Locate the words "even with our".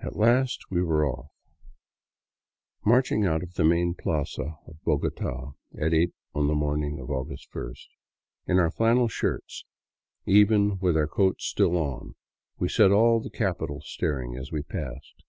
10.26-11.06